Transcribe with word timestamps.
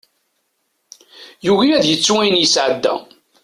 Yugi 1.45 1.69
ad 1.77 1.83
yettu 1.87 2.13
ayen 2.21 2.41
yesɛedda. 2.41 2.95